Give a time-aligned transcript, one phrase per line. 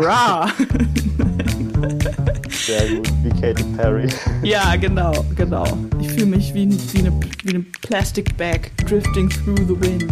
[0.00, 0.48] Ra.
[2.50, 4.08] Sehr gut, wie Katy Perry.
[4.44, 5.66] Ja, genau, genau.
[6.00, 10.04] Ich fühle mich wie, wie, eine, wie eine Plastic Bag drifting through the wind.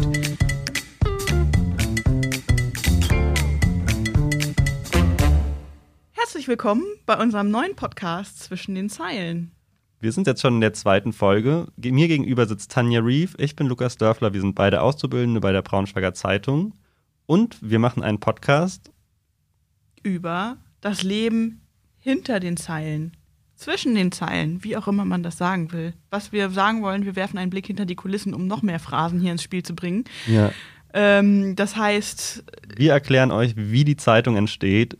[6.11, 9.53] Herzlich willkommen bei unserem neuen Podcast zwischen den Zeilen.
[10.01, 11.69] Wir sind jetzt schon in der zweiten Folge.
[11.77, 15.63] Mir gegenüber sitzt Tanja Reeve, ich bin Lukas Dörfler, wir sind beide Auszubildende bei der
[15.63, 16.75] Braunschweiger Zeitung
[17.27, 18.91] und wir machen einen Podcast
[20.07, 21.61] über das Leben
[21.99, 23.17] hinter den Zeilen,
[23.57, 25.95] zwischen den Zeilen, wie auch immer man das sagen will.
[26.11, 29.19] Was wir sagen wollen, wir werfen einen Blick hinter die Kulissen, um noch mehr Phrasen
[29.19, 30.05] hier ins Spiel zu bringen.
[30.27, 30.53] Ja.
[30.95, 32.45] Ähm, das heißt.
[32.77, 34.97] Wir erklären euch, wie die Zeitung entsteht,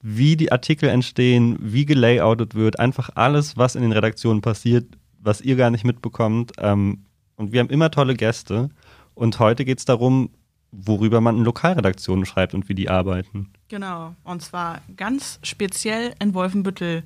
[0.00, 4.86] wie die Artikel entstehen, wie gelayoutet wird, einfach alles, was in den Redaktionen passiert,
[5.18, 6.52] was ihr gar nicht mitbekommt.
[6.58, 7.04] Ähm,
[7.36, 8.70] und wir haben immer tolle Gäste.
[9.14, 10.30] Und heute geht es darum,
[10.72, 13.52] worüber man in Lokalredaktionen schreibt und wie die arbeiten.
[13.68, 17.04] Genau, und zwar ganz speziell in Wolfenbüttel.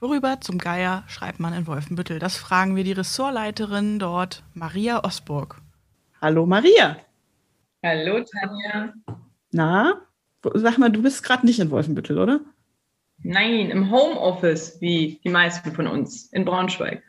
[0.00, 2.18] Worüber zum Geier schreibt man in Wolfenbüttel?
[2.18, 5.60] Das fragen wir die Ressortleiterin dort, Maria Osburg.
[6.20, 6.96] Hallo Maria.
[7.84, 8.94] Hallo Tanja.
[9.52, 10.00] Na,
[10.54, 12.40] sag mal, du bist gerade nicht in Wolfenbüttel, oder?
[13.22, 17.02] Nein, im Homeoffice, wie die meisten von uns in Braunschweig.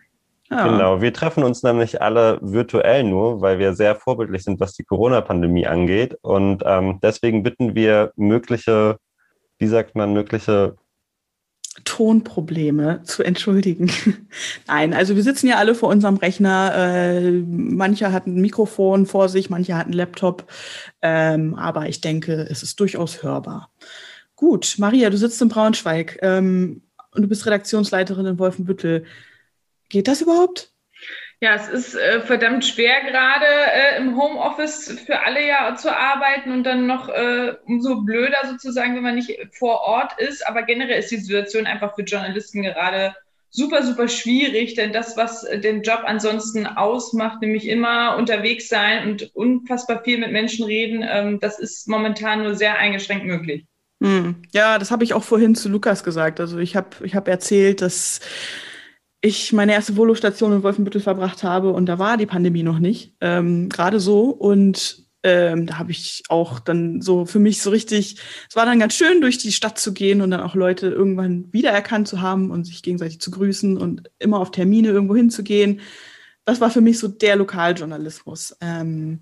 [0.52, 0.68] Ja.
[0.68, 4.84] Genau, wir treffen uns nämlich alle virtuell nur, weil wir sehr vorbildlich sind, was die
[4.84, 6.18] Corona-Pandemie angeht.
[6.22, 8.98] Und ähm, deswegen bitten wir mögliche,
[9.60, 10.76] wie sagt man, mögliche
[11.86, 13.90] Tonprobleme zu entschuldigen.
[14.68, 16.74] Nein, also wir sitzen ja alle vor unserem Rechner.
[16.76, 20.52] Äh, manche hatten ein Mikrofon vor sich, manche hatten einen Laptop.
[21.02, 23.72] Ähm, aber ich denke, es ist durchaus hörbar.
[24.36, 26.82] Gut, Maria, du sitzt in Braunschweig ähm,
[27.16, 29.06] und du bist Redaktionsleiterin in Wolfenbüttel.
[29.92, 30.72] Geht das überhaupt?
[31.42, 36.52] Ja, es ist äh, verdammt schwer, gerade äh, im Homeoffice für alle ja zu arbeiten
[36.52, 40.48] und dann noch äh, umso blöder sozusagen, wenn man nicht vor Ort ist.
[40.48, 43.16] Aber generell ist die Situation einfach für Journalisten gerade
[43.50, 49.36] super, super schwierig, denn das, was den Job ansonsten ausmacht, nämlich immer unterwegs sein und
[49.36, 53.66] unfassbar viel mit Menschen reden, ähm, das ist momentan nur sehr eingeschränkt möglich.
[54.02, 54.44] Hm.
[54.54, 56.40] Ja, das habe ich auch vorhin zu Lukas gesagt.
[56.40, 58.22] Also ich habe ich hab erzählt, dass
[59.22, 63.16] ich meine erste Volostation in Wolfenbüttel verbracht habe und da war die Pandemie noch nicht,
[63.22, 64.30] ähm, gerade so.
[64.30, 68.18] Und ähm, da habe ich auch dann so für mich so richtig,
[68.50, 71.54] es war dann ganz schön, durch die Stadt zu gehen und dann auch Leute irgendwann
[71.54, 75.82] wiedererkannt zu haben und sich gegenseitig zu grüßen und immer auf Termine irgendwo hinzugehen.
[76.46, 78.58] Das war für mich so der Lokaljournalismus.
[78.62, 79.22] Ähm,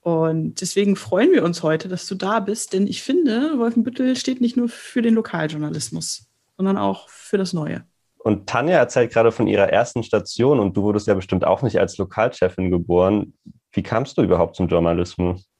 [0.00, 4.40] und deswegen freuen wir uns heute, dass du da bist, denn ich finde, Wolfenbüttel steht
[4.40, 7.84] nicht nur für den Lokaljournalismus, sondern auch für das Neue.
[8.22, 11.78] Und Tanja erzählt gerade von ihrer ersten Station und du wurdest ja bestimmt auch nicht
[11.78, 13.32] als Lokalchefin geboren.
[13.72, 15.50] Wie kamst du überhaupt zum Journalismus?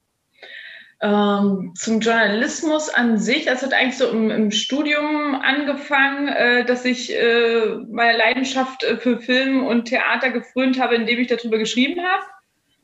[1.03, 6.85] Ähm, zum Journalismus an sich, das hat eigentlich so im, im Studium angefangen, äh, dass
[6.85, 12.03] ich äh, meine Leidenschaft äh, für Film und Theater gefrönt habe, indem ich darüber geschrieben
[12.03, 12.25] habe.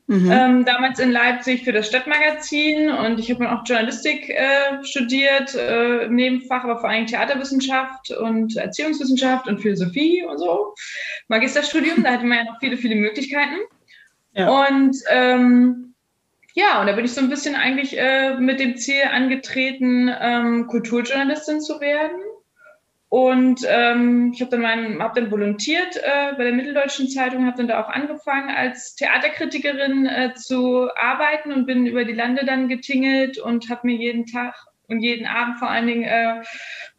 [0.09, 0.31] Mhm.
[0.31, 5.53] Ähm, damals in Leipzig für das Stadtmagazin und ich habe dann auch Journalistik äh, studiert
[5.53, 10.73] äh, im Nebenfach, aber vor allem Theaterwissenschaft und Erziehungswissenschaft und Philosophie und so.
[11.27, 13.57] Magisterstudium, da hatte man ja noch viele, viele Möglichkeiten.
[14.33, 14.67] Ja.
[14.67, 15.93] Und ähm,
[16.53, 20.67] ja, und da bin ich so ein bisschen eigentlich äh, mit dem Ziel angetreten, ähm,
[20.67, 22.17] Kulturjournalistin zu werden.
[23.09, 27.57] Und ähm, ich habe dann, mein, hab dann volontiert äh, bei der Mitteldeutschen Zeitung, habe
[27.57, 32.67] dann da auch angefangen als Theaterkritikerin äh, zu arbeiten und bin über die Lande dann
[32.67, 34.55] getingelt und habe mir jeden Tag
[34.89, 36.41] und jeden Abend vor allen Dingen äh,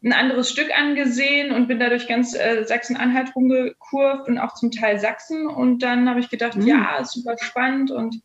[0.03, 4.99] ein anderes Stück angesehen und bin dadurch ganz äh, Sachsen-Anhalt rumgekurvt und auch zum Teil
[4.99, 5.47] Sachsen.
[5.47, 6.67] Und dann habe ich gedacht, mhm.
[6.67, 8.21] ja, ist super spannend und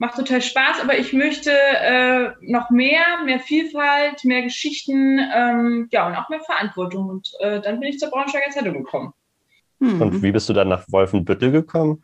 [0.00, 6.06] macht total Spaß, aber ich möchte äh, noch mehr, mehr Vielfalt, mehr Geschichten, ähm, ja,
[6.08, 7.10] und auch mehr Verantwortung.
[7.10, 9.12] Und äh, dann bin ich zur Braunschweiger Zeitung gekommen.
[9.78, 10.00] Hm.
[10.00, 12.02] Und wie bist du dann nach Wolfenbüttel gekommen?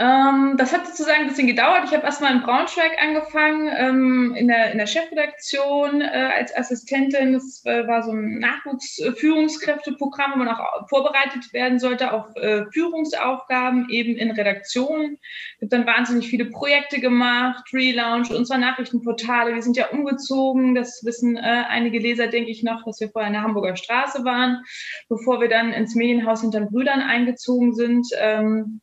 [0.00, 1.82] Ähm, das hat sozusagen ein bisschen gedauert.
[1.84, 7.34] Ich habe erstmal in Braunschweig angefangen, ähm, in, der, in der Chefredaktion äh, als Assistentin.
[7.34, 13.90] Das äh, war so ein Nachwuchsführungskräfteprogramm, wo man auch vorbereitet werden sollte auf äh, Führungsaufgaben
[13.90, 15.18] eben in Redaktionen.
[15.20, 19.54] Ich habe dann wahnsinnig viele Projekte gemacht, Relaunch, unsere Nachrichtenportale.
[19.54, 20.74] Wir sind ja umgezogen.
[20.74, 24.24] Das wissen äh, einige Leser, denke ich noch, dass wir vorher in der Hamburger Straße
[24.24, 24.64] waren,
[25.10, 28.06] bevor wir dann ins Medienhaus hinter den Brüdern eingezogen sind.
[28.18, 28.80] Ähm,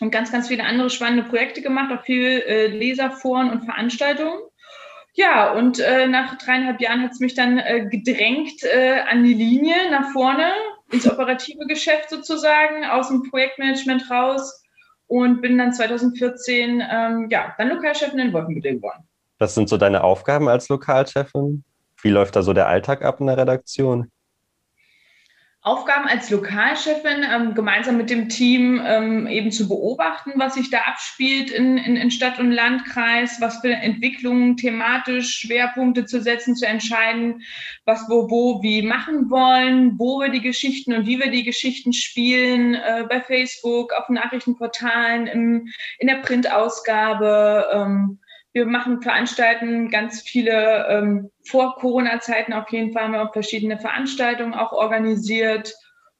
[0.00, 4.38] und ganz, ganz viele andere spannende Projekte gemacht, auch viel äh, Leserforen und Veranstaltungen.
[5.14, 9.34] Ja, und äh, nach dreieinhalb Jahren hat es mich dann äh, gedrängt äh, an die
[9.34, 10.52] Linie nach vorne,
[10.92, 14.62] ins operative Geschäft sozusagen, aus dem Projektmanagement raus
[15.08, 19.08] und bin dann 2014 ähm, ja, dann Lokalchefin in Wolfenbüttel geworden.
[19.38, 21.64] Was sind so deine Aufgaben als Lokalchefin?
[22.00, 24.10] Wie läuft da so der Alltag ab in der Redaktion?
[25.68, 30.78] Aufgaben als Lokalchefin, ähm, gemeinsam mit dem Team ähm, eben zu beobachten, was sich da
[30.86, 36.66] abspielt in, in, in, Stadt und Landkreis, was für Entwicklungen thematisch Schwerpunkte zu setzen, zu
[36.66, 37.42] entscheiden,
[37.84, 41.92] was wo, wo, wie machen wollen, wo wir die Geschichten und wie wir die Geschichten
[41.92, 45.68] spielen, äh, bei Facebook, auf Nachrichtenportalen, im,
[45.98, 47.66] in der Printausgabe.
[47.74, 48.18] Ähm,
[48.58, 53.78] wir machen Veranstalten, ganz viele ähm, vor Corona-Zeiten auf jeden Fall haben wir auch verschiedene
[53.78, 55.74] Veranstaltungen auch organisiert.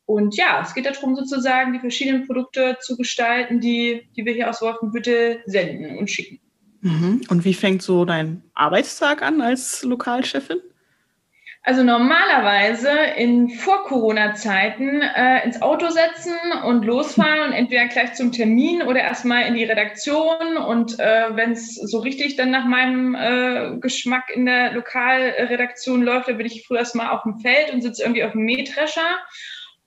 [0.07, 4.49] Und ja, es geht darum, sozusagen die verschiedenen Produkte zu gestalten, die, die wir hier
[4.49, 6.39] aus Wolfenbüttel senden und schicken.
[6.81, 7.23] Mhm.
[7.29, 10.59] Und wie fängt so dein Arbeitstag an als Lokalchefin?
[11.69, 12.89] Also normalerweise
[13.19, 16.35] in Vor-Corona-Zeiten äh, ins Auto setzen
[16.65, 20.57] und losfahren und entweder gleich zum Termin oder erstmal in die Redaktion.
[20.57, 26.31] Und äh, wenn es so richtig dann nach meinem äh, Geschmack in der Lokalredaktion läuft,
[26.31, 29.19] dann bin ich früher erstmal auf dem Feld und sitze irgendwie auf dem Mähdrescher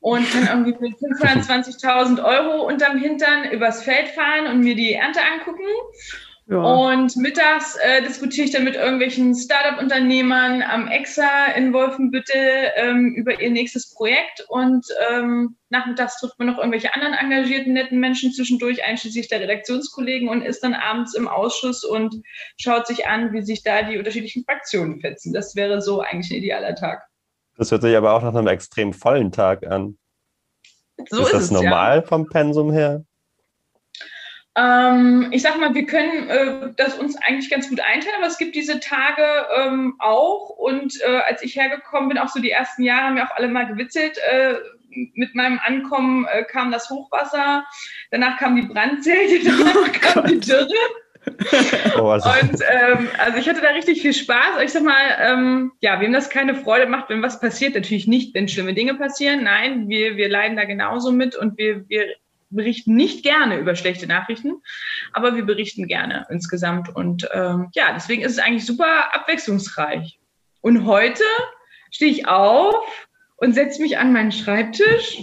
[0.02, 5.22] und kann irgendwie mit 520.000 Euro unterm Hintern übers Feld fahren und mir die Ernte
[5.34, 5.66] angucken.
[6.52, 6.58] Ja.
[6.58, 13.40] Und mittags äh, diskutiere ich dann mit irgendwelchen Startup-Unternehmern am EXA in Wolfenbüttel ähm, über
[13.40, 14.46] ihr nächstes Projekt.
[14.50, 20.28] Und ähm, nachmittags trifft man noch irgendwelche anderen engagierten, netten Menschen zwischendurch, einschließlich der Redaktionskollegen,
[20.28, 22.22] und ist dann abends im Ausschuss und
[22.58, 25.32] schaut sich an, wie sich da die unterschiedlichen Fraktionen fetzen.
[25.32, 27.08] Das wäre so eigentlich ein idealer Tag.
[27.56, 29.98] Das hört sich aber auch nach einem extrem vollen Tag an.
[31.10, 32.02] So ist, ist das es, normal ja.
[32.02, 33.06] vom Pensum her?
[34.58, 38.38] Ähm, ich sag mal, wir können äh, das uns eigentlich ganz gut einteilen, aber es
[38.38, 39.24] gibt diese Tage
[39.58, 40.50] ähm, auch.
[40.50, 43.48] Und äh, als ich hergekommen bin, auch so die ersten Jahre, haben wir auch alle
[43.48, 44.18] mal gewitzelt.
[44.18, 44.56] Äh,
[45.14, 47.66] mit meinem Ankommen äh, kam das Hochwasser,
[48.12, 50.68] danach kam die Brandzelte, danach oh kam die Dürre.
[51.98, 52.30] Oh, also.
[52.30, 54.62] Und ähm, also ich hatte da richtig viel Spaß.
[54.64, 58.34] Ich sag mal, ähm, ja, wem das keine Freude macht, wenn was passiert, natürlich nicht,
[58.34, 59.44] wenn schlimme Dinge passieren.
[59.44, 62.08] Nein, wir, wir leiden da genauso mit und wir, wir
[62.52, 64.62] berichten nicht gerne über schlechte Nachrichten,
[65.14, 66.94] aber wir berichten gerne insgesamt.
[66.96, 70.20] Und ähm, ja, deswegen ist es eigentlich super abwechslungsreich.
[70.62, 71.24] Und heute
[71.90, 73.08] stehe ich auf
[73.38, 75.20] und setze mich an meinen Schreibtisch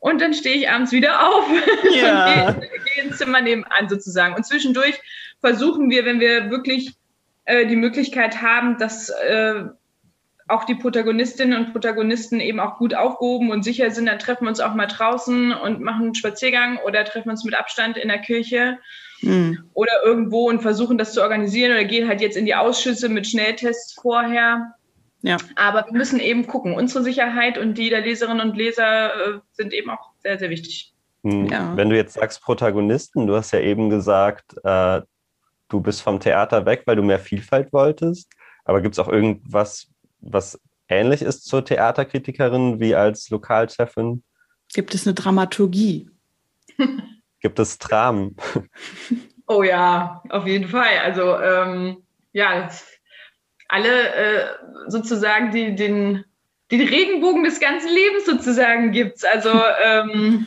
[0.00, 1.44] und dann stehe ich abends wieder auf
[1.94, 2.48] ja.
[2.48, 4.34] und gehe, gehe ins Zimmer nebenan sozusagen.
[4.34, 4.98] Und zwischendurch
[5.40, 6.94] versuchen wir, wenn wir wirklich
[7.44, 9.64] äh, die Möglichkeit haben, dass äh,
[10.48, 14.50] auch die Protagonistinnen und Protagonisten eben auch gut aufgehoben und sicher sind, dann treffen wir
[14.50, 18.18] uns auch mal draußen und machen einen Spaziergang oder treffen uns mit Abstand in der
[18.18, 18.78] Kirche
[19.20, 19.64] mhm.
[19.74, 23.26] oder irgendwo und versuchen das zu organisieren oder gehen halt jetzt in die Ausschüsse mit
[23.26, 24.74] Schnelltests vorher.
[25.22, 25.36] Ja.
[25.56, 26.74] Aber wir müssen eben gucken.
[26.74, 30.94] Unsere Sicherheit und die der Leserinnen und Leser äh, sind eben auch sehr, sehr wichtig.
[31.22, 31.46] Mhm.
[31.46, 31.76] Ja.
[31.76, 35.02] Wenn du jetzt sagst Protagonisten, du hast ja eben gesagt, äh,
[35.68, 38.32] du bist vom Theater weg, weil du mehr Vielfalt wolltest.
[38.64, 39.88] Aber gibt es auch irgendwas,
[40.20, 44.22] was ähnlich ist zur Theaterkritikerin wie als Lokalchefin?
[44.72, 46.10] Gibt es eine Dramaturgie?
[47.40, 48.36] Gibt es Dramen?
[49.50, 50.98] Oh ja, auf jeden Fall.
[51.02, 52.68] Also ähm, ja,
[53.68, 54.46] alle äh,
[54.88, 56.22] sozusagen die, den,
[56.70, 59.24] den Regenbogen des ganzen Lebens sozusagen gibt es.
[59.24, 59.48] Also
[59.82, 60.46] ähm,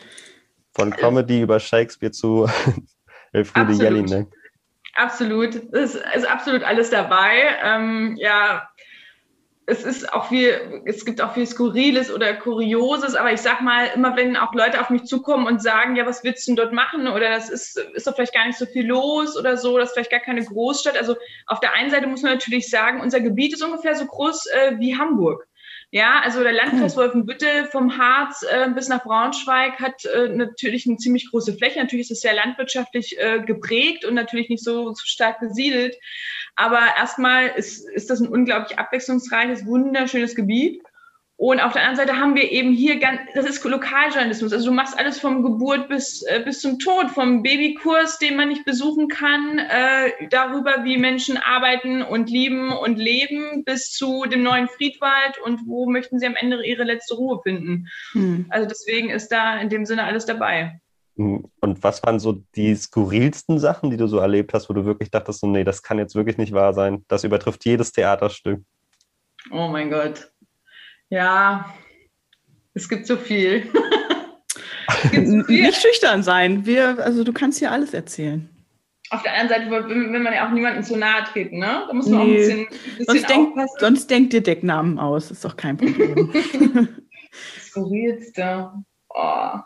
[0.73, 2.47] von Comedy über Shakespeare zu
[3.33, 4.27] Elfriede Jelinek.
[4.95, 7.57] Absolut, es ist absolut alles dabei.
[7.63, 8.69] Ähm, ja,
[9.67, 13.87] es ist auch viel, es gibt auch viel Skurriles oder Kurioses, aber ich sag mal,
[13.95, 16.73] immer wenn auch Leute auf mich zukommen und sagen, ja, was willst du denn dort
[16.73, 17.07] machen?
[17.07, 19.93] Oder das ist, ist doch vielleicht gar nicht so viel los oder so, das ist
[19.93, 20.97] vielleicht gar keine Großstadt.
[20.97, 21.15] Also
[21.45, 24.79] auf der einen Seite muss man natürlich sagen, unser Gebiet ist ungefähr so groß äh,
[24.79, 25.47] wie Hamburg.
[25.93, 27.01] Ja, also der Landkreis hm.
[27.01, 31.79] Wolfenbüttel vom Harz äh, bis nach Braunschweig hat äh, natürlich eine ziemlich große Fläche.
[31.79, 35.97] Natürlich ist es sehr landwirtschaftlich äh, geprägt und natürlich nicht so, so stark besiedelt.
[36.61, 40.83] Aber erstmal ist, ist das ein unglaublich abwechslungsreiches, wunderschönes Gebiet.
[41.35, 44.53] Und auf der anderen Seite haben wir eben hier ganz, das ist Lokaljournalismus.
[44.53, 48.49] Also du machst alles vom Geburt bis, äh, bis zum Tod, vom Babykurs, den man
[48.49, 54.43] nicht besuchen kann, äh, darüber, wie Menschen arbeiten und lieben und leben, bis zu dem
[54.43, 57.87] neuen Friedwald und wo möchten sie am Ende ihre letzte Ruhe finden.
[58.11, 58.45] Hm.
[58.49, 60.79] Also deswegen ist da in dem Sinne alles dabei.
[61.59, 65.11] Und was waren so die skurrilsten Sachen, die du so erlebt hast, wo du wirklich
[65.11, 67.03] dachtest, so, nee, das kann jetzt wirklich nicht wahr sein.
[67.07, 68.61] Das übertrifft jedes Theaterstück.
[69.51, 70.31] Oh mein Gott.
[71.09, 71.73] Ja,
[72.73, 73.63] es gibt so viel.
[75.11, 75.63] gibt so viel.
[75.63, 76.65] Nicht schüchtern sein.
[76.65, 78.49] Wir, also du kannst hier alles erzählen.
[79.09, 81.83] Auf der anderen Seite will, man ja auch niemandem zu nahe treten, ne?
[81.85, 82.23] Da muss man nee.
[82.23, 85.75] auch ein bisschen, ein bisschen sonst, denk, sonst denkt dir Decknamen aus, ist doch kein
[85.75, 86.29] Problem.
[87.59, 88.71] Skurrilste.
[89.09, 89.59] Oh.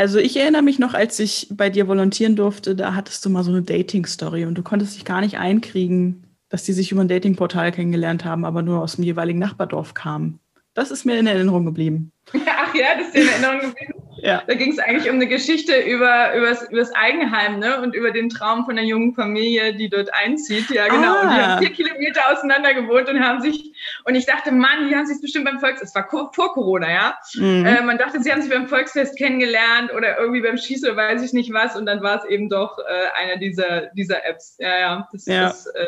[0.00, 3.44] Also ich erinnere mich noch, als ich bei dir volontieren durfte, da hattest du mal
[3.44, 7.08] so eine Dating-Story und du konntest dich gar nicht einkriegen, dass die sich über ein
[7.08, 10.40] Datingportal kennengelernt haben, aber nur aus dem jeweiligen Nachbardorf kamen.
[10.72, 12.12] Das ist mir in Erinnerung geblieben.
[12.32, 13.92] Ach ja, das ist dir in Erinnerung geblieben.
[14.22, 14.42] Ja.
[14.46, 17.82] Da ging es eigentlich um eine Geschichte über, über, das, Eigenheim ne?
[17.82, 20.70] und über den Traum von einer jungen Familie, die dort einzieht.
[20.70, 21.12] Ja, genau.
[21.14, 21.20] Ah.
[21.20, 24.96] Und die haben vier Kilometer auseinander gewohnt und haben sich, und ich dachte, Mann, die
[24.96, 27.18] haben sich bestimmt beim Volksfest, es war vor Corona, ja.
[27.34, 27.66] Mhm.
[27.66, 31.22] Äh, man dachte, sie haben sich beim Volksfest kennengelernt oder irgendwie beim Schießen oder weiß
[31.22, 31.76] ich nicht was.
[31.76, 34.56] Und dann war es eben doch äh, einer dieser, dieser Apps.
[34.58, 35.08] Ja, ja.
[35.12, 35.48] Das ja.
[35.48, 35.86] ist, äh,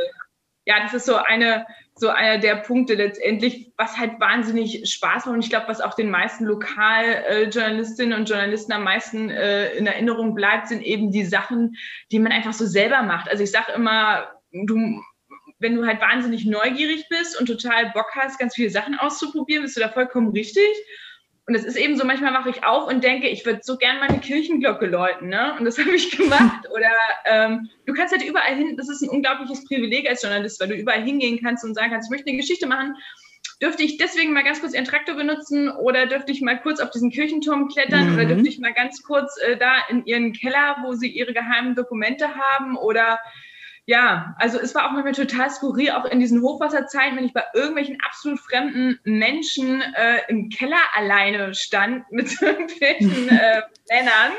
[0.65, 5.35] ja, das ist so eine, so einer der Punkte letztendlich, was halt wahnsinnig Spaß macht
[5.35, 10.35] und ich glaube, was auch den meisten Lokaljournalistinnen und Journalisten am meisten äh, in Erinnerung
[10.35, 11.75] bleibt, sind eben die Sachen,
[12.11, 13.29] die man einfach so selber macht.
[13.29, 15.03] Also ich sage immer, du
[15.63, 19.77] wenn du halt wahnsinnig neugierig bist und total Bock hast, ganz viele Sachen auszuprobieren, bist
[19.77, 20.69] du da vollkommen richtig.
[21.47, 23.99] Und es ist eben so, manchmal mache ich auf und denke, ich würde so gern
[23.99, 25.57] meine Kirchenglocke läuten, ne?
[25.59, 26.69] Und das habe ich gemacht.
[26.73, 26.93] Oder
[27.27, 30.75] ähm, du kannst halt überall hin, das ist ein unglaubliches Privileg als Journalist, weil du
[30.75, 32.97] überall hingehen kannst und sagen kannst, ich möchte eine Geschichte machen.
[33.61, 36.91] Dürfte ich deswegen mal ganz kurz ihren Traktor benutzen oder dürfte ich mal kurz auf
[36.91, 38.15] diesen Kirchenturm klettern mhm.
[38.15, 41.75] oder dürfte ich mal ganz kurz äh, da in ihren Keller, wo sie ihre geheimen
[41.75, 43.21] Dokumente haben oder
[43.87, 47.43] ja, also es war auch manchmal total skurril, auch in diesen Hochwasserzeiten, wenn ich bei
[47.53, 54.33] irgendwelchen absolut fremden Menschen äh, im Keller alleine stand mit irgendwelchen äh, Männern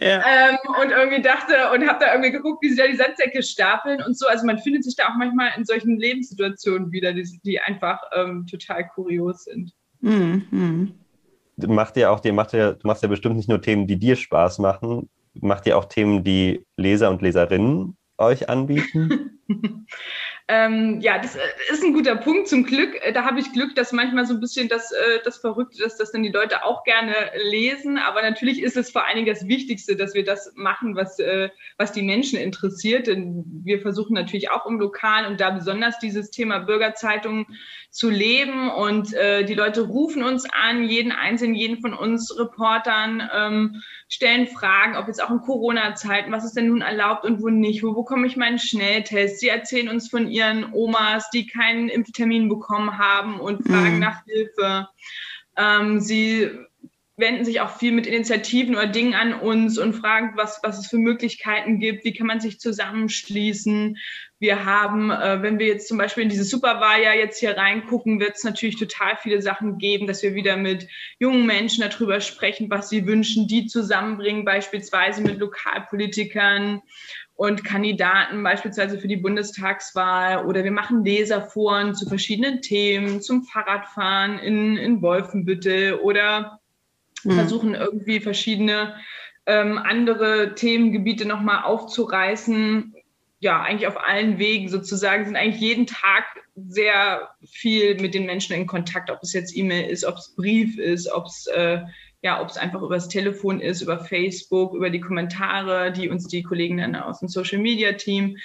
[0.00, 0.24] ja.
[0.26, 4.02] ähm, und irgendwie dachte und habe da irgendwie geguckt, wie sie da die Sandsäcke stapeln
[4.02, 4.26] und so.
[4.26, 8.46] Also man findet sich da auch manchmal in solchen Lebenssituationen wieder, die, die einfach ähm,
[8.46, 9.74] total kurios sind.
[10.00, 10.94] Mhm.
[11.56, 14.16] Macht ja auch, dir macht ja, du machst ja bestimmt nicht nur Themen, die dir
[14.16, 19.40] Spaß machen, macht ihr auch Themen, die Leser und Leserinnen euch anbieten?
[20.48, 22.48] ähm, ja, das äh, ist ein guter Punkt.
[22.48, 25.38] Zum Glück, äh, da habe ich Glück, dass manchmal so ein bisschen das, äh, das
[25.38, 27.14] Verrückte, dass das dann die Leute auch gerne
[27.50, 27.96] lesen.
[27.96, 31.18] Aber natürlich ist es vor allen Dingen das Wichtigste, dass wir das machen, was,
[31.76, 33.06] was die Menschen interessiert.
[33.06, 37.46] Denn wir versuchen natürlich auch im Lokal und da besonders dieses Thema Bürgerzeitung
[37.90, 38.70] zu leben.
[38.70, 43.28] Und die Leute rufen uns an, jeden einzelnen, jeden von uns Reportern.
[43.32, 47.48] Ähm, stellen Fragen, ob jetzt auch in Corona-Zeiten, was ist denn nun erlaubt und wo
[47.48, 49.40] nicht, wo bekomme ich meinen Schnelltest.
[49.40, 54.00] Sie erzählen uns von ihren Omas, die keinen Impftermin bekommen haben und fragen mhm.
[54.00, 54.88] nach Hilfe.
[55.56, 56.50] Ähm, sie
[57.18, 60.86] wenden sich auch viel mit Initiativen oder Dingen an uns und fragen, was, was es
[60.86, 63.98] für Möglichkeiten gibt, wie kann man sich zusammenschließen.
[64.40, 68.36] Wir haben, äh, wenn wir jetzt zum Beispiel in diese Superwahljahr jetzt hier reingucken, wird
[68.36, 70.86] es natürlich total viele Sachen geben, dass wir wieder mit
[71.18, 76.82] jungen Menschen darüber sprechen, was sie wünschen, die zusammenbringen, beispielsweise mit Lokalpolitikern
[77.34, 80.46] und Kandidaten, beispielsweise für die Bundestagswahl.
[80.46, 86.60] Oder wir machen Leserforen zu verschiedenen Themen, zum Fahrradfahren in, in Wolfenbüttel oder
[87.24, 87.32] mhm.
[87.32, 88.94] versuchen irgendwie verschiedene
[89.46, 92.94] ähm, andere Themengebiete nochmal aufzureißen.
[93.40, 96.24] Ja, eigentlich auf allen Wegen sozusagen, sind eigentlich jeden Tag
[96.56, 100.76] sehr viel mit den Menschen in Kontakt, ob es jetzt E-Mail ist, ob es Brief
[100.78, 101.82] ist, ob es äh,
[102.20, 106.42] ja, ob es einfach übers Telefon ist, über Facebook, über die Kommentare, die uns die
[106.42, 108.38] Kollegen dann aus dem Social Media Team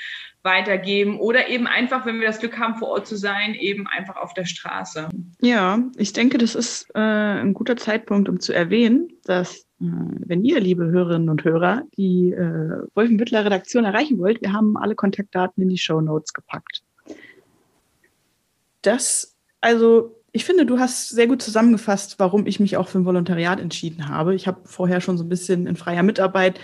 [0.43, 4.17] weitergeben oder eben einfach, wenn wir das Glück haben, vor Ort zu sein, eben einfach
[4.17, 5.09] auf der Straße.
[5.41, 10.59] Ja, ich denke, das ist äh, ein guter Zeitpunkt, um zu erwähnen, dass wenn ihr,
[10.59, 15.69] liebe Hörerinnen und Hörer, die äh, Wolfenbüttler Redaktion erreichen wollt, wir haben alle Kontaktdaten in
[15.69, 16.83] die Show Notes gepackt.
[18.81, 23.05] Das, also ich finde, du hast sehr gut zusammengefasst, warum ich mich auch für ein
[23.05, 24.35] Volontariat entschieden habe.
[24.35, 26.59] Ich habe vorher schon so ein bisschen in freier Mitarbeit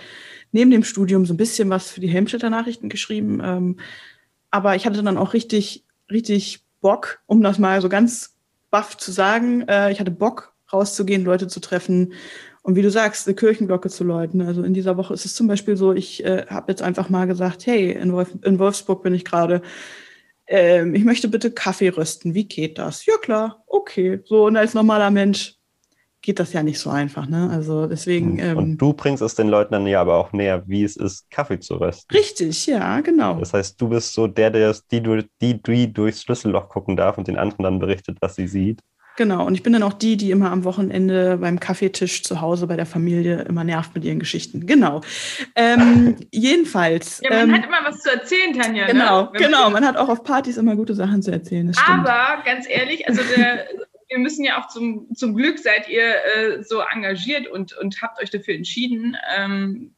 [0.52, 3.40] neben dem Studium so ein bisschen was für die Helmstädter Nachrichten geschrieben.
[3.42, 3.76] Ähm,
[4.50, 8.36] aber ich hatte dann auch richtig, richtig Bock, um das mal so ganz
[8.70, 9.62] baff zu sagen.
[9.68, 12.12] Äh, ich hatte Bock, rauszugehen, Leute zu treffen
[12.62, 14.42] und wie du sagst, eine Kirchenglocke zu läuten.
[14.42, 17.26] Also in dieser Woche ist es zum Beispiel so, ich äh, habe jetzt einfach mal
[17.26, 19.62] gesagt, hey, in, Wolf in Wolfsburg bin ich gerade.
[20.46, 22.34] Ähm, ich möchte bitte Kaffee rösten.
[22.34, 23.06] Wie geht das?
[23.06, 24.20] Ja klar, okay.
[24.24, 25.54] So und als normaler Mensch
[26.22, 27.26] geht das ja nicht so einfach.
[27.26, 27.48] Ne?
[27.50, 28.38] Also deswegen.
[28.38, 31.30] Ähm, und du bringst es den Leuten dann ja aber auch näher, wie es ist,
[31.30, 32.14] Kaffee zu rösten.
[32.14, 33.38] Richtig, ja, genau.
[33.38, 35.00] Das heißt, du bist so der, der die,
[35.40, 38.80] die, die durchs Schlüsselloch gucken darf und den anderen dann berichtet, was sie sieht.
[39.16, 42.66] Genau, und ich bin dann auch die, die immer am Wochenende beim Kaffeetisch zu Hause
[42.66, 44.66] bei der Familie immer nervt mit ihren Geschichten.
[44.66, 45.02] Genau.
[45.56, 47.20] Ähm, jedenfalls.
[47.22, 48.86] Ja, man ähm, hat immer was zu erzählen, Tanja.
[48.86, 49.30] Genau, ne?
[49.34, 49.70] genau.
[49.70, 51.70] Man hat auch auf Partys immer gute Sachen zu erzählen.
[51.86, 53.66] Aber ganz ehrlich, also der,
[54.08, 58.22] wir müssen ja auch zum, zum Glück seid ihr äh, so engagiert und, und habt
[58.22, 59.16] euch dafür entschieden.
[59.36, 59.94] Ähm,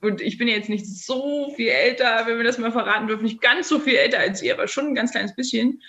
[0.00, 3.40] und ich bin jetzt nicht so viel älter, wenn wir das mal verraten dürfen, nicht
[3.40, 5.82] ganz so viel älter als ihr, aber schon ein ganz kleines bisschen.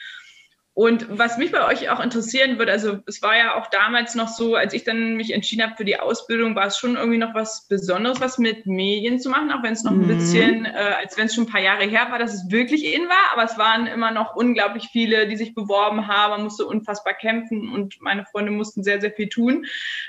[0.76, 4.28] Und was mich bei euch auch interessieren würde, also es war ja auch damals noch
[4.28, 7.36] so, als ich dann mich entschieden habe für die Ausbildung, war es schon irgendwie noch
[7.36, 10.08] was Besonderes, was mit Medien zu machen, auch wenn es noch ein mhm.
[10.08, 13.08] bisschen, äh, als wenn es schon ein paar Jahre her war, dass es wirklich in
[13.08, 17.14] war, aber es waren immer noch unglaublich viele, die sich beworben haben, man musste unfassbar
[17.14, 19.66] kämpfen und meine Freunde mussten sehr, sehr viel tun,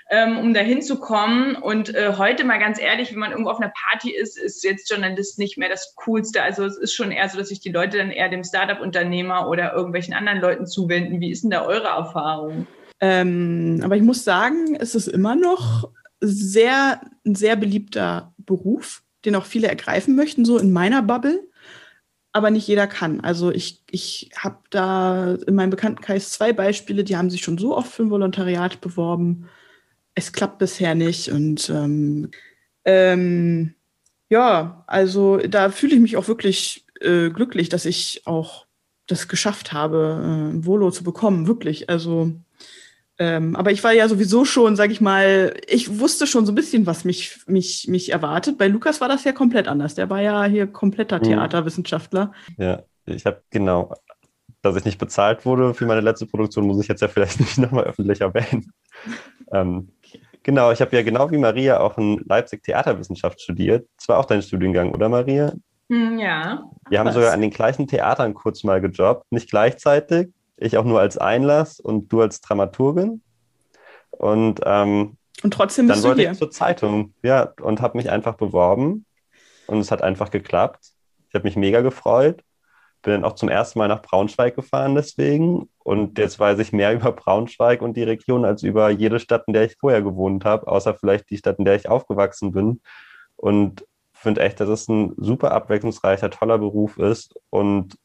[0.08, 1.56] ähm, um da hinzukommen.
[1.56, 4.90] Und äh, heute mal ganz ehrlich, wenn man irgendwo auf einer Party ist, ist jetzt
[4.90, 6.42] Journalist nicht mehr das Coolste.
[6.42, 9.74] Also es ist schon eher so, dass sich die Leute dann eher dem Startup-Unternehmer oder
[9.74, 11.20] irgendwelchen anderen Leuten Leuten zuwenden.
[11.20, 12.66] Wie ist denn da eure Erfahrung?
[13.00, 19.34] Ähm, aber ich muss sagen, es ist immer noch sehr, ein sehr beliebter Beruf, den
[19.34, 21.48] auch viele ergreifen möchten, so in meiner Bubble.
[22.32, 23.20] Aber nicht jeder kann.
[23.20, 27.76] Also ich, ich habe da in meinem Bekanntenkreis zwei Beispiele, die haben sich schon so
[27.76, 29.48] oft für ein Volontariat beworben.
[30.14, 31.30] Es klappt bisher nicht.
[31.30, 32.30] Und ähm,
[32.84, 33.74] ähm,
[34.30, 38.66] ja, also da fühle ich mich auch wirklich äh, glücklich, dass ich auch
[39.06, 41.90] das geschafft habe, äh, Volo zu bekommen, wirklich.
[41.90, 42.32] Also,
[43.18, 46.56] ähm, aber ich war ja sowieso schon, sag ich mal, ich wusste schon so ein
[46.56, 48.58] bisschen, was mich, mich, mich erwartet.
[48.58, 49.94] Bei Lukas war das ja komplett anders.
[49.94, 51.24] Der war ja hier kompletter mhm.
[51.24, 52.32] Theaterwissenschaftler.
[52.56, 53.94] Ja, ich habe genau,
[54.62, 57.58] dass ich nicht bezahlt wurde für meine letzte Produktion, muss ich jetzt ja vielleicht nicht
[57.58, 58.72] nochmal öffentlich erwähnen.
[59.52, 59.90] ähm,
[60.42, 63.86] genau, ich habe ja genau wie Maria auch in Leipzig Theaterwissenschaft studiert.
[63.98, 65.52] Das war auch dein Studiengang, oder Maria?
[65.90, 66.64] Hm, ja.
[66.88, 70.28] Wir haben sogar an den gleichen Theatern kurz mal gejobbt, nicht gleichzeitig.
[70.56, 73.22] Ich auch nur als Einlass und du als Dramaturgin.
[74.10, 78.34] Und, ähm, und trotzdem bist dann wollte ich zur Zeitung, ja, und habe mich einfach
[78.34, 79.04] beworben.
[79.66, 80.92] Und es hat einfach geklappt.
[81.28, 82.42] Ich habe mich mega gefreut.
[83.02, 85.68] Bin dann auch zum ersten Mal nach Braunschweig gefahren deswegen.
[85.82, 89.52] Und jetzt weiß ich mehr über Braunschweig und die Region als über jede Stadt, in
[89.52, 92.80] der ich vorher gewohnt habe, außer vielleicht die Stadt, in der ich aufgewachsen bin.
[93.36, 93.84] Und
[94.24, 97.96] finde echt, dass es ein super abwechslungsreicher, toller Beruf ist und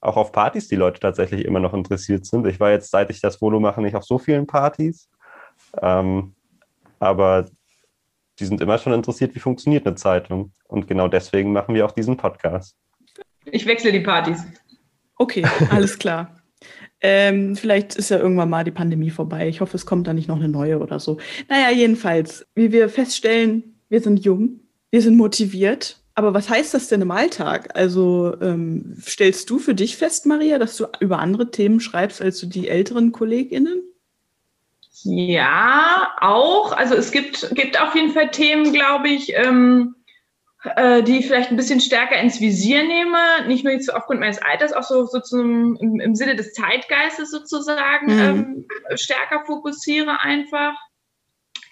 [0.00, 2.46] auch auf Partys die Leute tatsächlich immer noch interessiert sind.
[2.46, 5.08] Ich war jetzt, seit ich das Volo mache, nicht auf so vielen Partys,
[5.80, 6.34] ähm,
[7.00, 7.46] aber
[8.38, 10.52] die sind immer schon interessiert, wie funktioniert eine Zeitung.
[10.68, 12.76] Und genau deswegen machen wir auch diesen Podcast.
[13.44, 14.44] Ich wechsle die Partys.
[15.16, 16.36] Okay, alles klar.
[17.04, 19.48] Ähm, vielleicht ist ja irgendwann mal die Pandemie vorbei.
[19.48, 21.18] Ich hoffe, es kommt da nicht noch eine neue oder so.
[21.48, 24.60] Naja, jedenfalls, wie wir feststellen, wir sind jung,
[24.92, 25.96] wir sind motiviert.
[26.14, 27.70] Aber was heißt das denn im Alltag?
[27.74, 32.38] Also ähm, stellst du für dich fest, Maria, dass du über andere Themen schreibst als
[32.38, 33.82] du die älteren KollegInnen?
[35.04, 36.72] Ja, auch.
[36.76, 39.94] Also es gibt, gibt auf jeden Fall Themen, glaube ich, ähm,
[40.64, 43.18] äh, die ich vielleicht ein bisschen stärker ins Visier nehme.
[43.46, 47.30] Nicht nur jetzt aufgrund meines Alters, auch so, so zum, im, im Sinne des Zeitgeistes
[47.30, 48.20] sozusagen mhm.
[48.20, 50.74] ähm, stärker fokussiere einfach.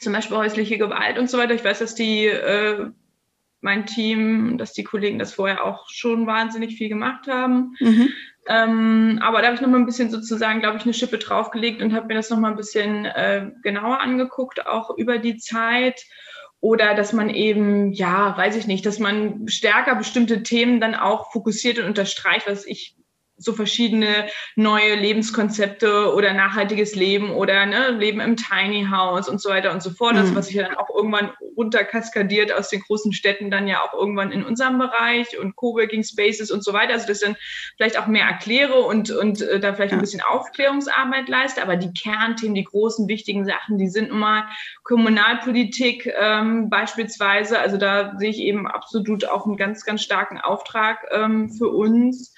[0.01, 1.53] Zum Beispiel häusliche Gewalt und so weiter.
[1.53, 2.87] Ich weiß, dass die äh,
[3.61, 7.75] mein Team, dass die Kollegen das vorher auch schon wahnsinnig viel gemacht haben.
[7.81, 8.09] Mhm.
[8.49, 11.83] Ähm, aber da habe ich noch mal ein bisschen sozusagen, glaube ich, eine Schippe draufgelegt
[11.83, 16.03] und habe mir das noch mal ein bisschen äh, genauer angeguckt, auch über die Zeit.
[16.61, 21.33] Oder dass man eben, ja, weiß ich nicht, dass man stärker bestimmte Themen dann auch
[21.33, 22.97] fokussiert und unterstreicht, was ich
[23.41, 29.49] so verschiedene neue Lebenskonzepte oder nachhaltiges Leben oder ne, Leben im Tiny House und so
[29.49, 30.17] weiter und so fort.
[30.17, 30.35] Das, mhm.
[30.37, 34.31] was sich ja dann auch irgendwann runterkaskadiert aus den großen Städten, dann ja auch irgendwann
[34.31, 36.93] in unserem Bereich und Coworking Spaces und so weiter.
[36.93, 37.37] Also das dann
[37.77, 39.99] vielleicht auch mehr erkläre und, und äh, da vielleicht ja.
[39.99, 41.63] ein bisschen Aufklärungsarbeit leiste.
[41.63, 44.49] Aber die Kernthemen, die großen, wichtigen Sachen, die sind immer
[44.85, 47.59] Kommunalpolitik ähm, beispielsweise.
[47.59, 52.35] Also da sehe ich eben absolut auch einen ganz, ganz starken Auftrag ähm, für uns.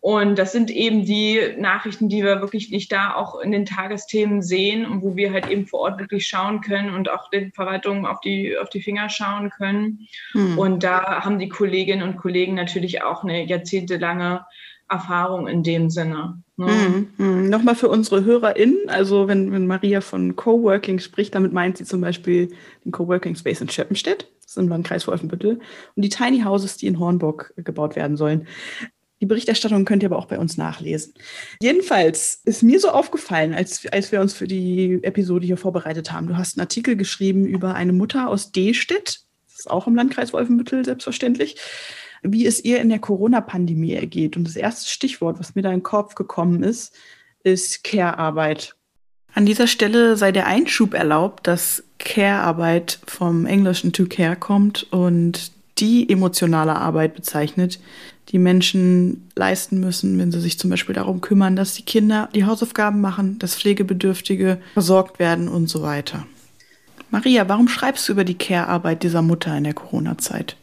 [0.00, 4.40] Und das sind eben die Nachrichten, die wir wirklich nicht da auch in den Tagesthemen
[4.40, 8.06] sehen und wo wir halt eben vor Ort wirklich schauen können und auch den Verwaltungen
[8.06, 10.06] auf die, auf die Finger schauen können.
[10.32, 10.58] Hm.
[10.58, 14.44] Und da haben die Kolleginnen und Kollegen natürlich auch eine jahrzehntelange
[14.88, 16.40] Erfahrung in dem Sinne.
[16.56, 16.66] Ne?
[16.66, 17.50] Hm, hm.
[17.50, 22.00] Nochmal für unsere HörerInnen, also wenn, wenn Maria von Coworking spricht, damit meint sie zum
[22.00, 22.54] Beispiel
[22.84, 25.58] den Coworking Space in Scheppenstedt, das ist im Landkreis Wolfenbüttel,
[25.96, 28.46] und die Tiny Houses, die in Hornburg gebaut werden sollen.
[29.20, 31.14] Die Berichterstattung könnt ihr aber auch bei uns nachlesen.
[31.62, 36.26] Jedenfalls ist mir so aufgefallen, als, als wir uns für die Episode hier vorbereitet haben.
[36.26, 39.20] Du hast einen Artikel geschrieben über eine Mutter aus Destedt.
[39.46, 41.56] Das ist auch im Landkreis Wolfenbüttel selbstverständlich.
[42.22, 44.36] Wie es ihr in der Corona-Pandemie ergeht.
[44.36, 46.94] Und das erste Stichwort, was mir da in den Kopf gekommen ist,
[47.42, 48.74] ist Care-Arbeit.
[49.32, 55.52] An dieser Stelle sei der Einschub erlaubt, dass Care-Arbeit vom Englischen to care kommt und
[55.78, 57.80] die emotionale Arbeit bezeichnet,
[58.28, 62.44] die Menschen leisten müssen, wenn sie sich zum Beispiel darum kümmern, dass die Kinder die
[62.44, 66.26] Hausaufgaben machen, dass Pflegebedürftige versorgt werden und so weiter.
[67.10, 70.56] Maria, warum schreibst du über die Care-Arbeit dieser Mutter in der Corona-Zeit?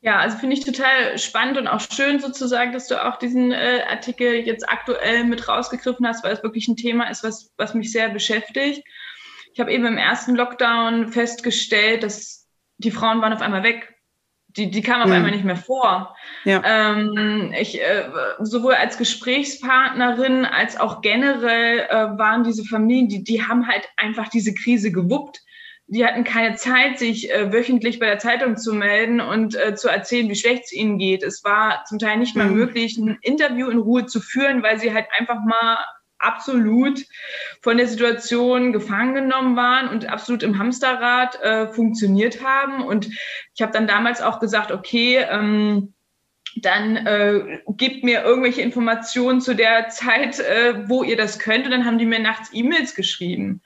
[0.00, 3.82] Ja, also finde ich total spannend und auch schön sozusagen, dass du auch diesen äh,
[3.88, 7.92] Artikel jetzt aktuell mit rausgegriffen hast, weil es wirklich ein Thema ist, was, was mich
[7.92, 8.82] sehr beschäftigt.
[9.52, 13.94] Ich habe eben im ersten Lockdown festgestellt, dass die Frauen waren auf einmal weg.
[14.56, 15.14] Die, die kamen auf mhm.
[15.14, 16.14] einmal nicht mehr vor.
[16.44, 16.62] Ja.
[16.64, 18.04] Ähm, ich, äh,
[18.40, 24.28] sowohl als Gesprächspartnerin als auch generell äh, waren diese Familien, die, die haben halt einfach
[24.28, 25.40] diese Krise gewuppt
[25.92, 29.88] die hatten keine Zeit, sich äh, wöchentlich bei der Zeitung zu melden und äh, zu
[29.88, 31.22] erzählen, wie schlecht es ihnen geht.
[31.22, 32.54] Es war zum Teil nicht mal mhm.
[32.54, 35.84] möglich, ein Interview in Ruhe zu führen, weil sie halt einfach mal
[36.22, 37.04] absolut
[37.60, 42.82] von der Situation gefangen genommen waren und absolut im Hamsterrad äh, funktioniert haben.
[42.82, 43.08] Und
[43.54, 45.92] ich habe dann damals auch gesagt, okay, ähm,
[46.56, 51.64] dann äh, gebt mir irgendwelche Informationen zu der Zeit, äh, wo ihr das könnt.
[51.64, 53.62] Und dann haben die mir nachts E-Mails geschrieben.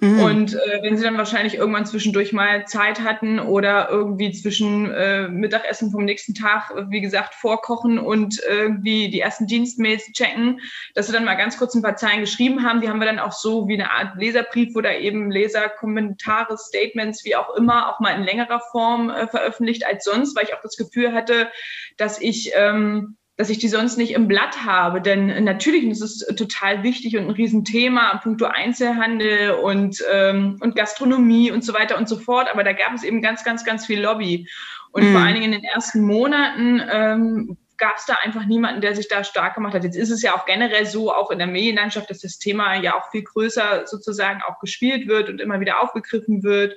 [0.00, 0.20] Mhm.
[0.20, 5.28] Und äh, wenn sie dann wahrscheinlich irgendwann zwischendurch mal Zeit hatten oder irgendwie zwischen äh,
[5.28, 10.60] Mittagessen vom nächsten Tag, wie gesagt, vorkochen und irgendwie die ersten Dienstmails checken,
[10.94, 12.80] dass sie dann mal ganz kurz ein paar Zeilen geschrieben haben.
[12.80, 17.36] Die haben wir dann auch so wie eine Art Leserbrief oder eben Leserkommentare, Statements, wie
[17.36, 20.76] auch immer, auch mal in längerer Form äh, veröffentlicht als sonst, weil ich auch das
[20.76, 21.50] Gefühl hatte,
[21.96, 25.00] dass ich ähm, dass ich die sonst nicht im Blatt habe.
[25.00, 31.52] Denn natürlich ist es total wichtig und ein Riesenthema, puncto Einzelhandel und, ähm, und Gastronomie
[31.52, 32.48] und so weiter und so fort.
[32.52, 34.48] Aber da gab es eben ganz, ganz, ganz viel Lobby.
[34.90, 35.12] Und mhm.
[35.12, 39.06] vor allen Dingen in den ersten Monaten ähm, gab es da einfach niemanden, der sich
[39.06, 39.84] da stark gemacht hat.
[39.84, 42.98] Jetzt ist es ja auch generell so, auch in der Medienlandschaft, dass das Thema ja
[42.98, 46.76] auch viel größer sozusagen auch gespielt wird und immer wieder aufgegriffen wird.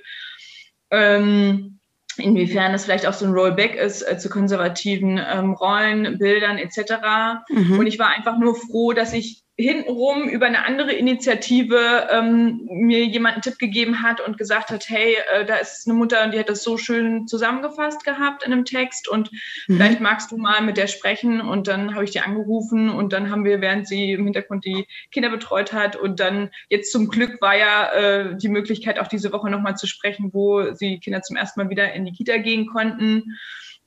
[0.92, 1.80] Ähm,
[2.18, 7.44] inwiefern das vielleicht auch so ein Rollback ist äh, zu konservativen ähm, Rollen, Bildern etc.
[7.50, 7.80] Mhm.
[7.80, 13.06] Und ich war einfach nur froh, dass ich hintenrum über eine andere Initiative ähm, mir
[13.06, 16.34] jemand einen Tipp gegeben hat und gesagt hat, hey, äh, da ist eine Mutter und
[16.34, 19.76] die hat das so schön zusammengefasst gehabt in einem Text und mhm.
[19.76, 23.30] vielleicht magst du mal mit der sprechen und dann habe ich die angerufen und dann
[23.30, 27.42] haben wir, während sie im Hintergrund die Kinder betreut hat und dann jetzt zum Glück
[27.42, 31.36] war ja äh, die Möglichkeit auch diese Woche nochmal zu sprechen, wo sie Kinder zum
[31.36, 33.38] ersten Mal wieder in die Kita gehen konnten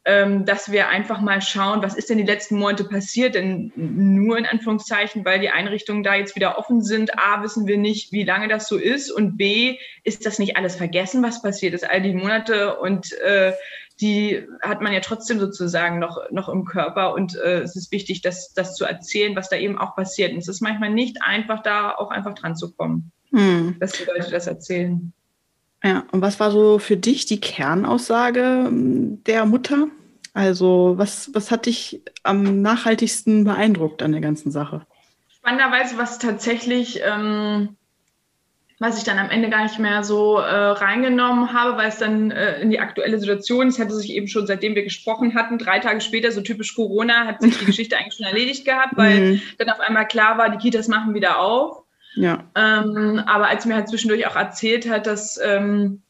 [0.05, 4.45] dass wir einfach mal schauen, was ist denn die letzten Monate passiert, denn nur in
[4.45, 8.49] Anführungszeichen, weil die Einrichtungen da jetzt wieder offen sind, A, wissen wir nicht, wie lange
[8.49, 12.13] das so ist und B, ist das nicht alles vergessen, was passiert ist, all die
[12.13, 13.55] Monate und äh,
[14.01, 18.23] die hat man ja trotzdem sozusagen noch, noch im Körper und äh, es ist wichtig,
[18.23, 20.33] das, das zu erzählen, was da eben auch passiert.
[20.33, 23.77] Und es ist manchmal nicht einfach, da auch einfach dran zu kommen, hm.
[23.79, 25.13] dass die Leute das erzählen.
[25.85, 29.89] Ja, und was war so für dich die Kernaussage ähm, der Mutter?
[30.33, 34.87] Also, was, was hat dich am nachhaltigsten beeindruckt an der ganzen Sache?
[35.29, 37.77] Spannenderweise, was tatsächlich, ähm,
[38.79, 42.31] was ich dann am Ende gar nicht mehr so äh, reingenommen habe, weil es dann
[42.31, 45.81] äh, in die aktuelle Situation, es hatte sich eben schon, seitdem wir gesprochen hatten, drei
[45.81, 49.43] Tage später, so typisch Corona, hat sich die Geschichte eigentlich schon erledigt gehabt, weil mhm.
[49.59, 51.84] dann auf einmal klar war, die Kitas machen wieder auf.
[52.15, 52.45] Ja.
[52.55, 56.03] Ähm, aber als mir halt zwischendurch auch erzählt hat, dass ähm,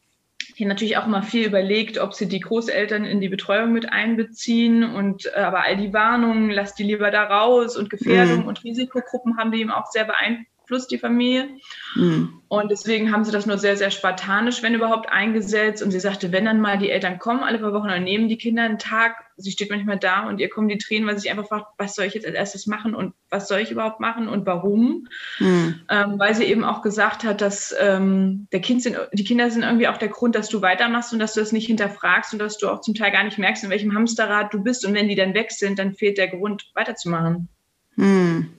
[0.53, 4.83] hier natürlich auch immer viel überlegt, ob sie die Großeltern in die Betreuung mit einbeziehen
[4.83, 8.47] und äh, aber all die Warnungen, lass die lieber da raus und Gefährdung mhm.
[8.47, 11.49] und Risikogruppen haben die eben auch sehr beeinflusst plus die Familie.
[11.95, 12.41] Mhm.
[12.47, 15.81] Und deswegen haben sie das nur sehr, sehr spartanisch, wenn überhaupt, eingesetzt.
[15.81, 18.37] Und sie sagte, wenn dann mal die Eltern kommen, alle paar Wochen, dann nehmen die
[18.37, 19.15] Kinder einen Tag.
[19.37, 21.95] Sie steht manchmal da und ihr kommen die Tränen, weil sie sich einfach fragt, was
[21.95, 25.07] soll ich jetzt als erstes machen und was soll ich überhaupt machen und warum?
[25.39, 25.81] Mhm.
[25.89, 29.63] Ähm, weil sie eben auch gesagt hat, dass ähm, der kind sind, die Kinder sind
[29.63, 32.57] irgendwie auch der Grund, dass du weitermachst und dass du das nicht hinterfragst und dass
[32.57, 34.85] du auch zum Teil gar nicht merkst, in welchem Hamsterrad du bist.
[34.85, 37.49] Und wenn die dann weg sind, dann fehlt der Grund, weiterzumachen.
[37.95, 38.51] Mhm.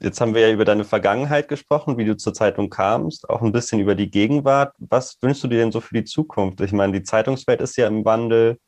[0.00, 3.52] Jetzt haben wir ja über deine Vergangenheit gesprochen, wie du zur Zeitung kamst, auch ein
[3.52, 4.74] bisschen über die Gegenwart.
[4.78, 6.60] Was wünschst du dir denn so für die Zukunft?
[6.60, 8.58] Ich meine, die Zeitungswelt ist ja im Wandel.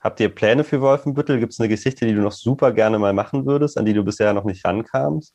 [0.00, 1.40] Habt ihr Pläne für Wolfenbüttel?
[1.40, 4.04] Gibt es eine Geschichte, die du noch super gerne mal machen würdest, an die du
[4.04, 5.34] bisher noch nicht rankamst?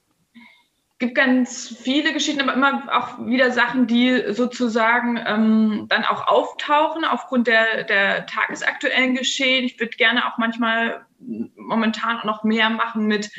[0.91, 6.27] Es gibt ganz viele Geschichten, aber immer auch wieder Sachen, die sozusagen ähm, dann auch
[6.27, 9.65] auftauchen aufgrund der, der tagesaktuellen Geschehen.
[9.65, 11.07] Ich würde gerne auch manchmal
[11.55, 13.31] momentan noch mehr machen mit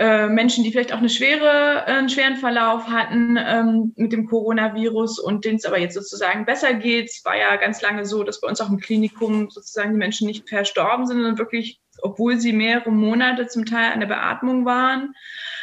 [0.00, 4.26] äh, Menschen, die vielleicht auch eine schwere, äh, einen schweren Verlauf hatten ähm, mit dem
[4.26, 7.10] Coronavirus und denen es aber jetzt sozusagen besser geht.
[7.10, 10.26] Es war ja ganz lange so, dass bei uns auch im Klinikum sozusagen die Menschen
[10.26, 15.14] nicht verstorben sind, sondern wirklich, obwohl sie mehrere Monate zum Teil an der Beatmung waren,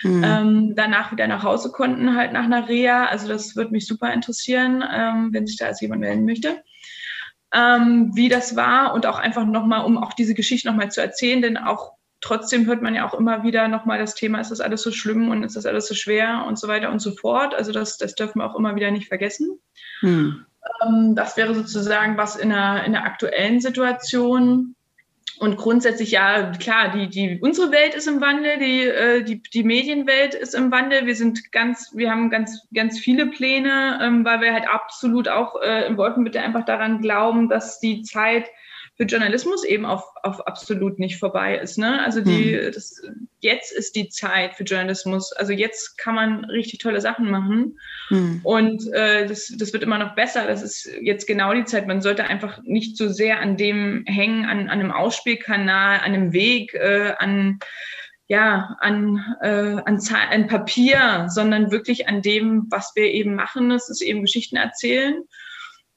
[0.03, 0.23] mhm.
[0.23, 3.05] ähm, danach wieder nach Hause konnten, halt nach einer Reha.
[3.05, 6.61] Also das würde mich super interessieren, ähm, wenn sich da als jemand melden möchte.
[7.55, 11.41] Ähm, wie das war und auch einfach nochmal, um auch diese Geschichte nochmal zu erzählen,
[11.41, 14.81] denn auch trotzdem hört man ja auch immer wieder nochmal das Thema, ist das alles
[14.81, 17.53] so schlimm und ist das alles so schwer und so weiter und so fort.
[17.53, 19.59] Also das, das dürfen wir auch immer wieder nicht vergessen.
[19.99, 20.45] Hm.
[20.85, 24.75] Ähm, das wäre sozusagen was in der, in der aktuellen Situation.
[25.39, 29.63] Und grundsätzlich, ja, klar, die, die, unsere Welt ist im Wandel, die, äh, die, die
[29.63, 31.05] Medienwelt ist im Wandel.
[31.05, 35.61] Wir sind ganz, wir haben ganz, ganz viele Pläne, ähm, weil wir halt absolut auch
[35.61, 38.49] äh, im Wolfenbitte einfach daran glauben, dass die Zeit
[38.97, 41.77] für Journalismus eben auf, auf absolut nicht vorbei ist.
[41.77, 42.01] Ne?
[42.03, 42.71] Also die, hm.
[42.73, 42.99] das,
[43.39, 45.31] jetzt ist die Zeit für Journalismus.
[45.33, 47.77] Also jetzt kann man richtig tolle Sachen machen.
[48.07, 48.41] Hm.
[48.43, 50.47] Und äh, das, das wird immer noch besser.
[50.47, 51.85] Das ist jetzt genau die Zeit.
[51.85, 56.33] Man sollte einfach nicht so sehr an dem hängen, an, an einem Ausspielkanal, an einem
[56.33, 57.59] Weg, äh, an
[58.29, 63.69] ja, an, äh, an, an Papier, sondern wirklich an dem, was wir eben machen.
[63.69, 65.23] Das ist eben Geschichten erzählen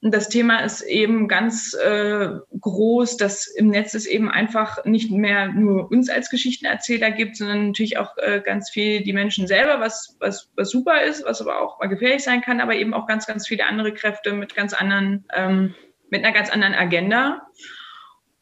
[0.03, 5.49] das Thema ist eben ganz äh, groß, dass im Netz es eben einfach nicht mehr
[5.49, 10.17] nur uns als Geschichtenerzähler gibt, sondern natürlich auch äh, ganz viel die Menschen selber, was,
[10.19, 13.27] was, was super ist, was aber auch mal gefährlich sein kann, aber eben auch ganz,
[13.27, 15.75] ganz viele andere Kräfte mit ganz anderen, ähm,
[16.09, 17.47] mit einer ganz anderen Agenda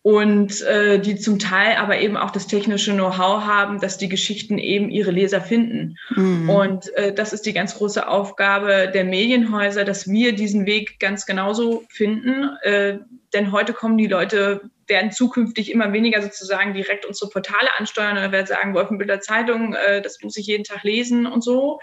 [0.08, 4.56] und äh, die zum Teil aber eben auch das technische Know-how haben, dass die Geschichten
[4.56, 5.98] eben ihre Leser finden.
[6.16, 6.48] Mhm.
[6.48, 11.26] Und äh, das ist die ganz große Aufgabe der Medienhäuser, dass wir diesen Weg ganz
[11.26, 12.48] genauso finden.
[12.62, 13.00] Äh,
[13.34, 18.32] denn heute kommen die Leute, werden zukünftig immer weniger sozusagen direkt unsere Portale ansteuern oder
[18.32, 21.80] werden sagen, Wolfenbilder Zeitung, äh, das muss ich jeden Tag lesen und so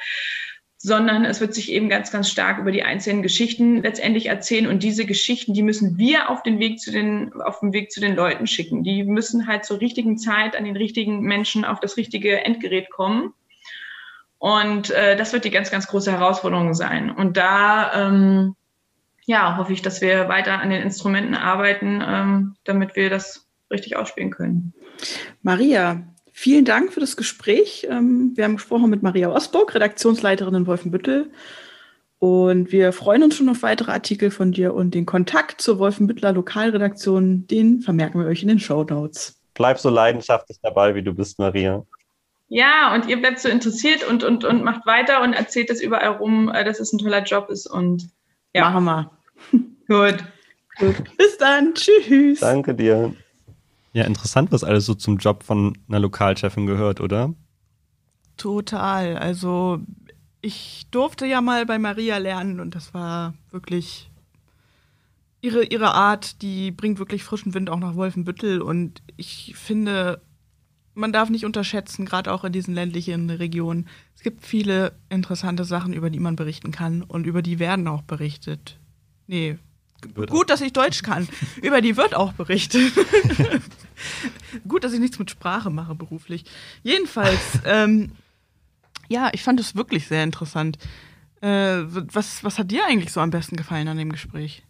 [0.86, 4.68] sondern es wird sich eben ganz, ganz stark über die einzelnen Geschichten letztendlich erzählen.
[4.68, 8.00] Und diese Geschichten, die müssen wir auf den Weg zu den, auf den Weg zu
[8.00, 8.84] den Leuten schicken.
[8.84, 13.34] Die müssen halt zur richtigen Zeit an den richtigen Menschen auf das richtige Endgerät kommen.
[14.38, 17.10] Und äh, das wird die ganz, ganz große Herausforderung sein.
[17.10, 18.56] Und da ähm,
[19.26, 23.96] ja, hoffe ich, dass wir weiter an den Instrumenten arbeiten, ähm, damit wir das richtig
[23.96, 24.76] ausspielen können.
[25.42, 26.04] Maria,
[26.38, 27.88] Vielen Dank für das Gespräch.
[27.90, 31.32] Ähm, wir haben gesprochen mit Maria Osburg, Redaktionsleiterin in Wolfenbüttel.
[32.20, 36.34] Und wir freuen uns schon auf weitere Artikel von dir und den Kontakt zur Wolfenbüttler
[36.34, 39.40] Lokalredaktion, den vermerken wir euch in den Show Notes.
[39.54, 41.86] Bleib so leidenschaftlich dabei, wie du bist, Maria.
[42.50, 46.18] Ja, und ihr bleibt so interessiert und, und, und macht weiter und erzählt es überall
[46.18, 47.66] rum, äh, dass es ein toller Job ist.
[47.66, 48.10] Und
[48.54, 48.70] ja.
[48.70, 49.12] Machen wir.
[49.88, 50.18] Gut.
[50.80, 51.18] Gut.
[51.18, 51.74] Bis dann.
[51.76, 52.42] Tschüss.
[52.42, 53.16] Danke dir.
[53.96, 57.34] Ja, interessant, was alles so zum Job von einer Lokalchefin gehört, oder?
[58.36, 59.16] Total.
[59.16, 59.80] Also
[60.42, 64.12] ich durfte ja mal bei Maria lernen und das war wirklich
[65.40, 70.22] ihre, ihre Art, die bringt wirklich frischen Wind auch nach Wolfenbüttel und ich finde,
[70.94, 73.88] man darf nicht unterschätzen, gerade auch in diesen ländlichen Regionen.
[74.14, 78.02] Es gibt viele interessante Sachen, über die man berichten kann und über die werden auch
[78.02, 78.78] berichtet.
[79.28, 79.58] Nee,
[80.14, 81.30] wird gut, dass ich Deutsch kann.
[81.62, 82.92] über die wird auch berichtet.
[84.68, 86.46] Gut, dass ich nichts mit Sprache mache beruflich.
[86.84, 88.12] Jedenfalls, ähm,
[89.08, 90.78] ja, ich fand es wirklich sehr interessant.
[91.42, 94.64] Äh, was, was hat dir eigentlich so am besten gefallen an dem Gespräch?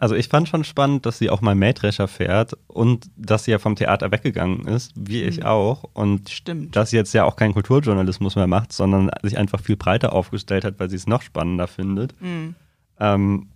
[0.00, 3.58] Also ich fand schon spannend, dass sie auch mal Mähdrescher fährt und dass sie ja
[3.58, 5.46] vom Theater weggegangen ist, wie ich mhm.
[5.46, 5.84] auch.
[5.92, 6.74] Und Stimmt.
[6.74, 10.64] dass sie jetzt ja auch keinen Kulturjournalismus mehr macht, sondern sich einfach viel breiter aufgestellt
[10.64, 12.18] hat, weil sie es noch spannender findet.
[12.22, 12.54] Mhm.
[12.98, 13.48] Ähm,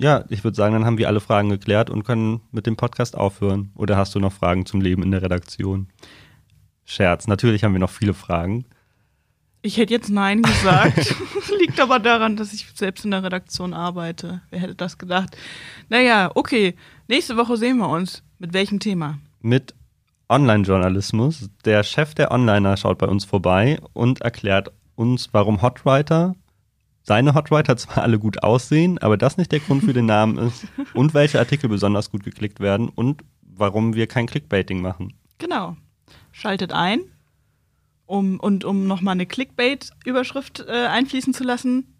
[0.00, 3.16] ja, ich würde sagen, dann haben wir alle Fragen geklärt und können mit dem Podcast
[3.16, 3.72] aufhören.
[3.74, 5.88] Oder hast du noch Fragen zum Leben in der Redaktion?
[6.84, 8.64] Scherz, natürlich haben wir noch viele Fragen.
[9.60, 11.14] Ich hätte jetzt Nein gesagt.
[11.58, 14.40] Liegt aber daran, dass ich selbst in der Redaktion arbeite.
[14.50, 15.36] Wer hätte das gedacht?
[15.88, 16.76] Naja, okay.
[17.08, 18.22] Nächste Woche sehen wir uns.
[18.38, 19.18] Mit welchem Thema?
[19.40, 19.74] Mit
[20.28, 21.50] Online-Journalismus.
[21.64, 26.34] Der Chef der Onliner schaut bei uns vorbei und erklärt uns, warum Hotwriter
[27.08, 30.66] seine Hotwriter zwar alle gut aussehen, aber das nicht der Grund für den Namen ist
[30.94, 35.14] und welche Artikel besonders gut geklickt werden und warum wir kein Clickbaiting machen.
[35.38, 35.76] Genau.
[36.32, 37.00] Schaltet ein,
[38.06, 41.94] um, und um nochmal eine Clickbait-Überschrift äh, einfließen zu lassen.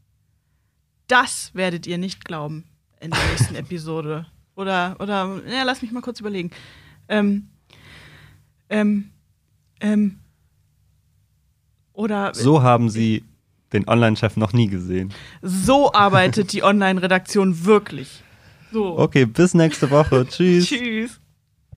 [1.07, 2.64] Das werdet ihr nicht glauben
[3.01, 4.27] in der nächsten Episode.
[4.57, 6.51] Oder, oder, ja, lass mich mal kurz überlegen.
[7.09, 7.49] Ähm,
[8.68, 9.11] ähm,
[9.81, 10.18] ähm,
[11.92, 12.35] oder.
[12.35, 13.25] So haben sie
[13.72, 15.12] den Online-Chef noch nie gesehen.
[15.42, 18.22] So arbeitet die Online-Redaktion wirklich.
[18.72, 18.98] So.
[18.98, 20.26] Okay, bis nächste Woche.
[20.31, 20.68] Tschüss.
[20.68, 21.20] Tschüss.